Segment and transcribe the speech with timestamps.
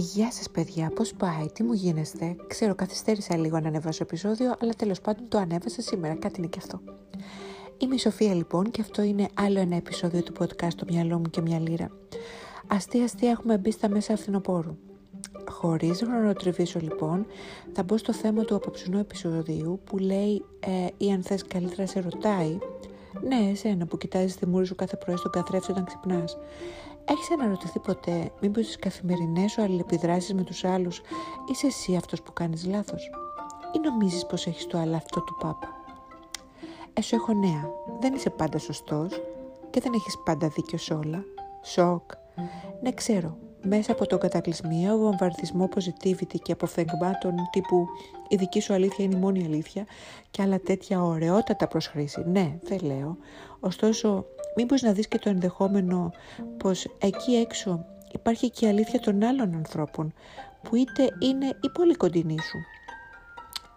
[0.00, 4.72] Γεια σας παιδιά, πώς πάει, τι μου γίνεστε; Ξέρω καθυστέρησα λίγο να ανεβάσω επεισόδιο, αλλά
[4.72, 6.80] τέλος πάντων το ανέβασα σήμερα, κάτι είναι και αυτό.
[7.78, 11.30] Είμαι η Σοφία λοιπόν και αυτό είναι άλλο ένα επεισόδιο του podcast «Το μυαλό μου
[11.30, 11.90] και μια λίρα».
[12.66, 14.76] Αστεία αστεία έχουμε μπει στα μέσα αυθινοπόρου.
[15.48, 17.26] Χωρίς χρονοτριβήσω λοιπόν,
[17.72, 22.00] θα μπω στο θέμα του απόψινού επεισοδίου που λέει ε, ή αν θες καλύτερα σε
[22.00, 22.58] ρωτάει
[23.20, 26.38] ναι, εσένα που κοιτάζεις τη μούρη σου κάθε πρωί στον καθρέφτη όταν ξυπνάς.
[27.04, 31.00] Έχεις αναρωτηθεί ποτέ μήπως στις καθημερινές σου αλληλεπιδράσεις με τους άλλους
[31.50, 33.10] είσαι εσύ αυτός που κάνεις λάθος,
[33.76, 35.68] ή νομίζεις πως έχεις το αυτό του Πάπα;
[36.92, 37.70] Έσου έχω νέα.
[38.00, 39.20] Δεν είσαι πάντα σωστός
[39.70, 41.24] και δεν έχεις πάντα δίκιο σε όλα.
[41.62, 42.10] Σοκ.
[42.82, 47.86] Ναι, ξέρω μέσα από τον κατακλυσμιαίο βομβαρδισμό positivity και αποφεγμάτων τύπου
[48.28, 49.86] «Η δική σου αλήθεια είναι η μόνη αλήθεια»
[50.30, 52.22] και άλλα τέτοια ωραιότατα προς χρήση.
[52.26, 53.16] Ναι, δεν λέω.
[53.60, 54.24] Ωστόσο,
[54.56, 56.12] μήπως να δεις και το ενδεχόμενο
[56.56, 60.12] πως εκεί έξω υπάρχει και η αλήθεια των άλλων ανθρώπων
[60.62, 62.58] που είτε είναι η πολύ κοντινή σου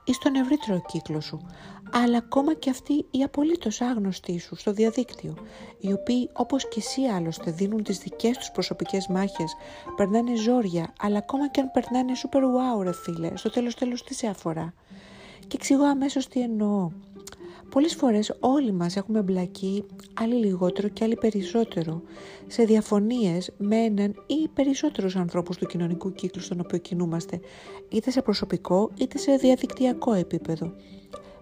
[0.05, 1.47] ή στον ευρύτερο κύκλο σου,
[1.91, 5.37] αλλά ακόμα και αυτοί οι απολύτως άγνωστοι σου στο διαδίκτυο,
[5.79, 9.55] οι οποίοι όπως και εσύ άλλωστε δίνουν τις δικές τους προσωπικές μάχες,
[9.95, 14.13] περνάνε ζόρια, αλλά ακόμα και αν περνάνε super wow ρε φίλε, στο τέλος τέλος τι
[14.13, 14.73] σε αφορά.
[15.47, 16.89] Και εξηγώ αμέσως τι εννοώ.
[17.73, 22.01] Πολλές φορές όλοι μας έχουμε μπλακεί, άλλοι λιγότερο και άλλοι περισσότερο,
[22.47, 27.39] σε διαφωνίες με έναν ή περισσότερους ανθρώπους του κοινωνικού κύκλου στον οποίο κινούμαστε,
[27.89, 30.73] είτε σε προσωπικό είτε σε διαδικτυακό επίπεδο.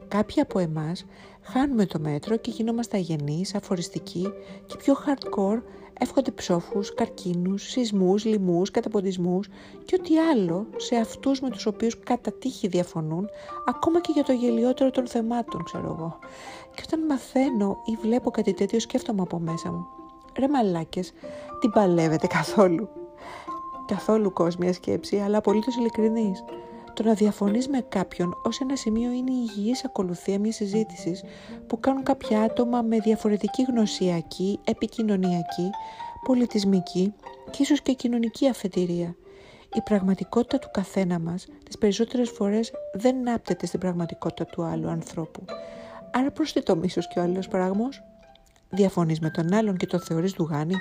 [0.08, 1.06] Κάποιοι από εμάς
[1.42, 4.34] χάνουμε το μέτρο και γινόμαστε αγενείς, αφοριστικοί
[4.66, 5.62] και πιο hardcore
[6.00, 9.48] εύχονται ψόφους, καρκίνους, σεισμούς, λοιμούς, καταποντισμούς
[9.86, 13.30] και ό,τι άλλο σε αυτούς με τους οποίους κατά τύχη διαφωνούν,
[13.68, 16.20] ακόμα και για το γελιότερο των θεμάτων, ξέρω εγώ.
[16.76, 19.88] Και όταν μαθαίνω ή βλέπω κάτι τέτοιο σκέφτομαι από μέσα μου.
[20.40, 21.14] Ρε μαλάκες,
[21.60, 22.90] την παλεύετε καθόλου.
[23.88, 26.44] Καθόλου κόσμια σκέψη, αλλά απολύτως ειλικρινής.
[26.94, 31.24] Το να διαφωνείς με κάποιον ως ένα σημείο είναι η υγιής ακολουθία μιας συζήτησης
[31.68, 35.70] που κάνουν κάποια άτομα με διαφορετική γνωσιακή, επικοινωνιακή,
[36.26, 37.14] πολιτισμική
[37.52, 39.16] και ίσως και κοινωνική αφετηρία.
[39.74, 45.46] Η πραγματικότητα του καθένα μας τις περισσότερες φορές δεν νάπτεται στην πραγματικότητα του άλλου ανθρώπου.
[46.12, 48.04] Άρα προς τι το μίσος και ο άλλος πράγμος;
[48.70, 50.76] Διαφωνείς με τον άλλον και τον θεωρείς δουγάνι;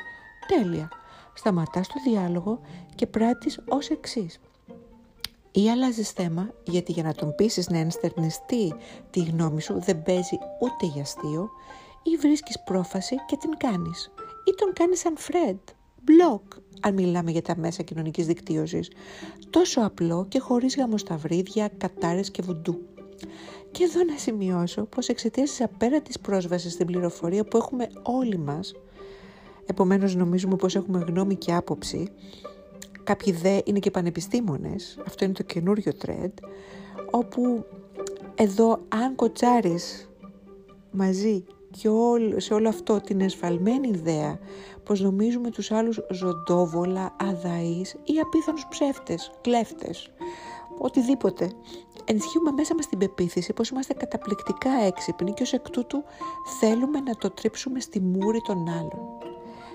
[0.46, 0.88] Τέλεια.
[1.34, 2.60] Σταματάς το διάλογο
[2.94, 4.40] και πράττεις ως εξής
[5.52, 8.74] ή αλλάζεις θέμα γιατί για να τον πείσεις να ενστερνιστεί
[9.10, 11.50] τη γνώμη σου δεν παίζει ούτε για αστείο
[12.02, 14.12] ή βρίσκεις πρόφαση και την κάνεις.
[14.44, 15.72] Ή τον κάνεις σαν Fred,
[16.06, 18.90] block αν μιλάμε για τα μέσα κοινωνικής δικτύωσης.
[19.50, 22.80] Τόσο απλό και χωρίς γαμοσταυρίδια, κατάρες και βουντού.
[23.70, 28.74] Και εδώ να σημειώσω πως εξαιτίας της απέρατης πρόσβασης στην πληροφορία που έχουμε όλοι μας,
[29.66, 32.12] επομένως νομίζουμε πως έχουμε γνώμη και άποψη,
[33.04, 36.32] Κάποιοι δε είναι και πανεπιστήμονες, αυτό είναι το καινούριο trend,
[37.10, 37.64] όπου
[38.34, 40.10] εδώ αν κοτσάρεις
[40.90, 41.88] μαζί και
[42.36, 44.38] σε όλο αυτό την εσφαλμένη ιδέα
[44.84, 50.12] πως νομίζουμε τους άλλους ζωντόβολα, αδαείς ή απίθανους ψεύτες, κλέφτες,
[50.78, 51.50] οτιδήποτε.
[52.04, 56.04] Ενισχύουμε μέσα μας την πεποίθηση πως είμαστε καταπληκτικά έξυπνοι και ως εκ τούτου
[56.60, 59.00] θέλουμε να το τρίψουμε στη μούρη των άλλων.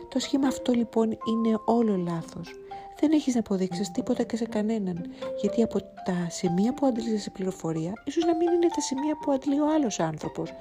[0.07, 2.55] Το σχήμα αυτό λοιπόν είναι όλο λάθος
[2.99, 5.05] δεν έχεις να αποδείξεις τίποτα και σε κανέναν.
[5.41, 9.31] Γιατί από τα σημεία που αντλείς η πληροφορία, ίσως να μην είναι τα σημεία που
[9.31, 10.53] αντλεί ο άλλος άνθρωπος.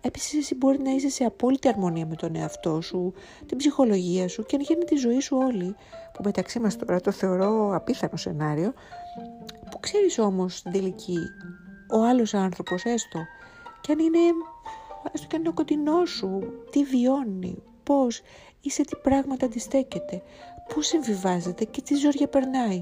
[0.00, 3.12] Επίσης εσύ μπορεί να είσαι σε απόλυτη αρμονία με τον εαυτό σου,
[3.46, 5.76] την ψυχολογία σου και αν γίνει τη ζωή σου όλη,
[6.12, 8.72] που μεταξύ μας τώρα το θεωρώ απίθανο σενάριο,
[9.70, 11.18] που ξέρεις όμως στην τελική
[11.92, 13.18] ο άλλος άνθρωπος έστω,
[13.80, 14.18] και αν είναι,
[15.12, 16.40] έστω και αν είναι ο κοντινός σου,
[16.70, 18.22] τι βιώνει, πώς
[18.60, 20.22] ή σε τι πράγματα αντιστέκεται,
[20.74, 22.80] πού συμβιβάζεται και τι ζόρια περνάει.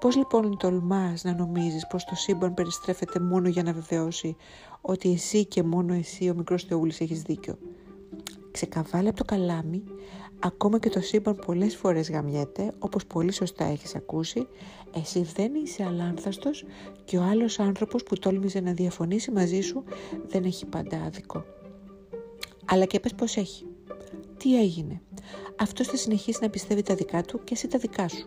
[0.00, 4.36] Πώς λοιπόν τολμάς να νομίζεις πως το σύμπαν περιστρέφεται μόνο για να βεβαιώσει
[4.80, 7.58] ότι εσύ και μόνο εσύ ο μικρός Θεούλης έχεις δίκιο.
[8.50, 9.84] Ξεκαβάλει από το καλάμι,
[10.38, 14.46] ακόμα και το σύμπαν πολλές φορές γαμιέται, όπως πολύ σωστά έχεις ακούσει,
[14.94, 16.64] εσύ δεν είσαι αλάνθαστος
[17.04, 19.84] και ο άλλος άνθρωπος που τόλμησε να διαφωνήσει μαζί σου
[20.26, 21.44] δεν έχει πάντα άδικο.
[22.64, 23.66] Αλλά και πες πως έχει.
[24.36, 25.00] Τι έγινε.
[25.58, 28.26] Αυτός θα συνεχίσει να πιστεύει τα δικά του και εσύ τα δικά σου.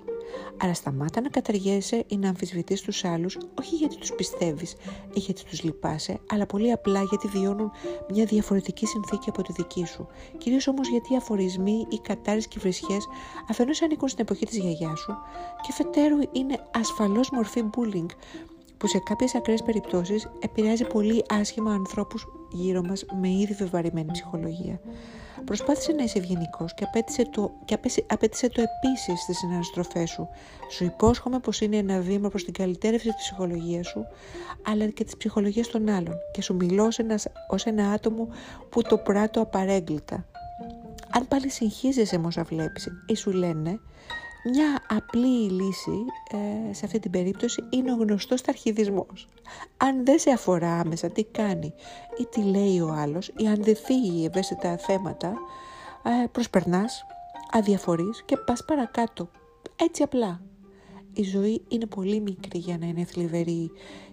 [0.62, 4.72] Άρα σταμάτα να καταργέσαι ή να αμφισβητείς τους άλλους, όχι γιατί τους πιστεύεις
[5.13, 7.72] ή γιατί τους λυπάσαι, αλλά πολύ απλά γιατί βιώνουν
[8.10, 10.07] μια διαφορετική συνθήκη από τη δική σου.
[10.38, 13.07] Κυρίως όμως γιατί οι αφορισμοί, οι κατάρρες και οι βρισχές
[13.50, 15.18] αφενός ανήκουν στην εποχή της γιαγιάς σου
[15.62, 18.10] και φετέρου είναι ασφαλώς μορφή bullying
[18.78, 24.80] που σε κάποιες ακραίες περιπτώσεις επηρεάζει πολύ άσχημα ανθρώπους γύρω μας με ήδη βεβαρημένη ψυχολογία.
[25.45, 27.77] Προσπάθησε να είσαι ευγενικός και, απέτησε το, και
[28.07, 30.30] απέτησε το επίσης στις συναναστροφές σου.
[30.69, 34.06] Σου υπόσχομαι πως είναι ένα βήμα προς την καλυτέρευση της ψυχολογίας σου,
[34.65, 36.15] αλλά και της ψυχολογίας των άλλων.
[36.33, 36.88] Και σου μιλώ
[37.50, 38.27] ως ένα άτομο
[38.69, 40.25] που το πράττω απαρέγκλητα.
[41.09, 43.80] Αν πάλι συγχύζεσαι με όσα βλέπεις ή σου λένε,
[44.44, 49.27] μια απλή λύση ε, σε αυτή την περίπτωση είναι ο γνωστός ταρχιδισμός.
[49.77, 51.74] Αν δεν σε αφορά άμεσα τι κάνει
[52.19, 55.33] ή τι λέει ο άλλος ή αν δεν φύγει ευαίσθητα θέματα,
[56.03, 57.06] ε, προσπερνάς,
[57.51, 59.30] αδιαφορείς και πας παρακάτω.
[59.75, 60.42] Έτσι απλά.
[61.13, 63.71] Η ζωή είναι πολύ μικρή για να είναι θλιβερή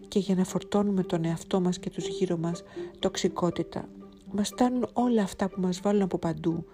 [0.09, 2.63] και για να φορτώνουμε τον εαυτό μας και τους γύρω μας
[2.99, 3.89] τοξικότητα.
[4.33, 6.65] Μας στάνουν όλα αυτά που μας βάλουν από παντού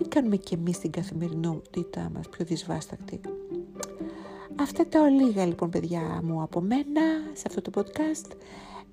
[0.00, 3.20] μην κάνουμε και εμείς την καθημερινότητά μας πιο δυσβάστακτη.
[4.60, 7.02] Αυτά τα ολίγα λοιπόν παιδιά μου από μένα
[7.32, 8.36] σε αυτό το podcast.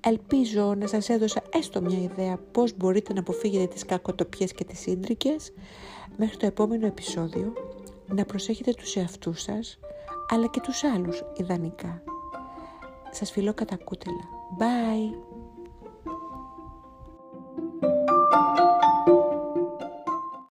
[0.00, 4.78] Ελπίζω να σας έδωσα έστω μια ιδέα πώς μπορείτε να αποφύγετε τις κακοτοπιές και τις
[4.78, 5.52] σύντρικες.
[6.16, 7.52] Μέχρι το επόμενο επεισόδιο
[8.06, 9.78] να προσέχετε τους εαυτούς σας
[10.28, 12.02] αλλά και τους άλλους ιδανικά.
[13.10, 14.28] Σας φιλώ κατά κούτελα.
[14.58, 15.27] Bye!